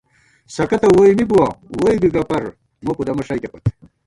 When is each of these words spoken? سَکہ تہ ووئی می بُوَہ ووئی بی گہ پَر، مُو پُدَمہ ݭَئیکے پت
سَکہ 0.55 0.77
تہ 0.81 0.87
ووئی 0.95 1.13
می 1.17 1.25
بُوَہ 1.29 1.47
ووئی 1.79 1.97
بی 2.01 2.09
گہ 2.13 2.23
پَر، 2.29 2.43
مُو 2.83 2.91
پُدَمہ 2.97 3.23
ݭَئیکے 3.27 3.49
پت 3.51 3.63